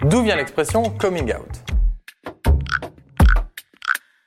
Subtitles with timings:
[0.00, 1.76] D'où vient l'expression coming out?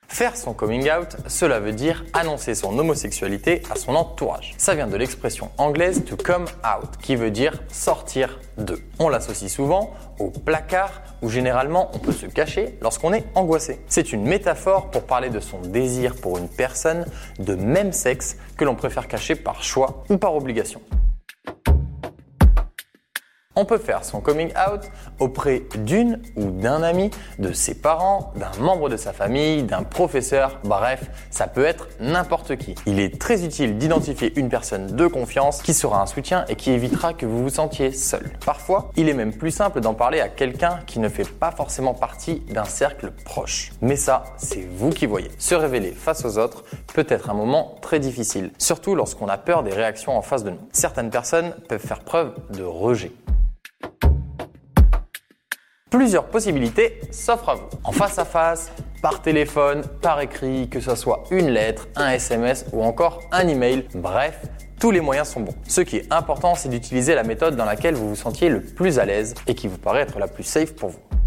[0.07, 4.53] Faire son coming out, cela veut dire annoncer son homosexualité à son entourage.
[4.57, 8.81] Ça vient de l'expression anglaise to come out, qui veut dire sortir de.
[8.97, 13.79] On l'associe souvent au placard où généralement on peut se cacher lorsqu'on est angoissé.
[13.87, 17.05] C'est une métaphore pour parler de son désir pour une personne
[17.37, 20.81] de même sexe que l'on préfère cacher par choix ou par obligation.
[23.59, 24.89] On peut faire son coming out
[25.19, 30.61] auprès d'une ou d'un ami, de ses parents, d'un membre de sa famille, d'un professeur,
[30.63, 32.73] bref, ça peut être n'importe qui.
[32.85, 36.71] Il est très utile d'identifier une personne de confiance qui sera un soutien et qui
[36.71, 38.31] évitera que vous vous sentiez seul.
[38.45, 41.93] Parfois, il est même plus simple d'en parler à quelqu'un qui ne fait pas forcément
[41.93, 43.73] partie d'un cercle proche.
[43.81, 45.31] Mais ça, c'est vous qui voyez.
[45.37, 49.63] Se révéler face aux autres peut être un moment très difficile, surtout lorsqu'on a peur
[49.63, 50.69] des réactions en face de nous.
[50.71, 53.11] Certaines personnes peuvent faire preuve de rejet.
[55.89, 57.67] Plusieurs possibilités s'offrent à vous.
[57.83, 62.67] En face à face, par téléphone, par écrit, que ce soit une lettre, un SMS
[62.73, 63.87] ou encore un email.
[63.95, 64.39] Bref,
[64.79, 65.55] tous les moyens sont bons.
[65.67, 68.99] Ce qui est important, c'est d'utiliser la méthode dans laquelle vous vous sentiez le plus
[68.99, 71.18] à l'aise et qui vous paraît être la plus safe pour vous.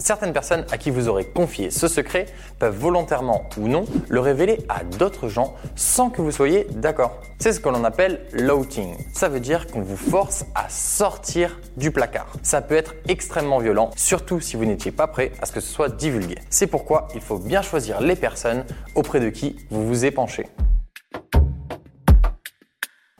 [0.00, 2.26] Certaines personnes à qui vous aurez confié ce secret
[2.60, 7.20] peuvent volontairement ou non le révéler à d'autres gens sans que vous soyez d'accord.
[7.40, 8.94] C'est ce que l'on appelle l'outing.
[9.12, 12.32] Ça veut dire qu'on vous force à sortir du placard.
[12.44, 15.72] Ça peut être extrêmement violent, surtout si vous n'étiez pas prêt à ce que ce
[15.72, 16.36] soit divulgué.
[16.48, 20.46] C'est pourquoi il faut bien choisir les personnes auprès de qui vous vous épanchez.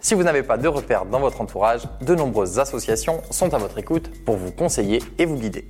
[0.00, 3.78] Si vous n'avez pas de repères dans votre entourage, de nombreuses associations sont à votre
[3.78, 5.66] écoute pour vous conseiller et vous guider.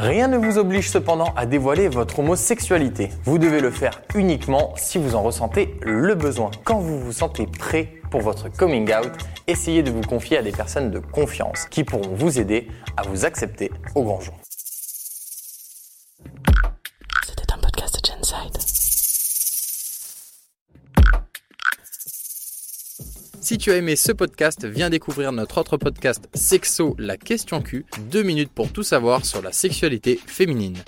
[0.00, 3.10] Rien ne vous oblige cependant à dévoiler votre homosexualité.
[3.24, 6.50] Vous devez le faire uniquement si vous en ressentez le besoin.
[6.64, 9.12] Quand vous vous sentez prêt pour votre coming out,
[9.46, 13.26] essayez de vous confier à des personnes de confiance qui pourront vous aider à vous
[13.26, 14.34] accepter au grand jour.
[17.26, 18.89] C'était un podcast de Genside.
[23.50, 27.84] Si tu as aimé ce podcast, viens découvrir notre autre podcast Sexo, la question Q,
[28.08, 30.78] deux minutes pour tout savoir sur la sexualité féminine.